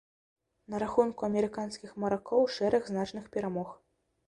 На 0.73 0.79
рахунку 0.83 1.27
амерыканскіх 1.27 1.93
маракоў 2.05 2.51
шэраг 2.57 2.91
значных 2.91 3.31
перамог. 3.39 3.79